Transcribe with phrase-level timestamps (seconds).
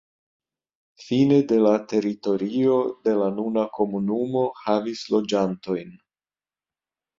[1.07, 5.97] Fine de la teritorio de la nuna komunumo havis loĝantojn.